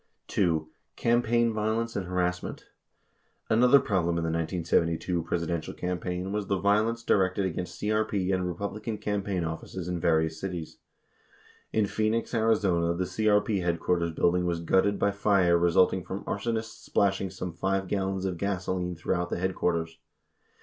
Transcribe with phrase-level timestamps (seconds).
[0.29, 0.71] 27 2.
[0.95, 2.65] CAMPAIGN VIOLENCE AND HARASSMENT
[3.51, 8.47] Another problem in the 1972 Presidential campaign was the vio lence directed against CRP and
[8.47, 10.79] Republican campaign offices in various cities.
[11.71, 17.29] In Phoenix, Ariz., the CRP headquarters building was gutted by fire resulting from arsonists splashing
[17.29, 19.99] some 5 gallons of gasoline throughout the headquarters.